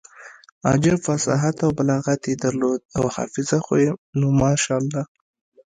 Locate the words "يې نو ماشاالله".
3.83-5.03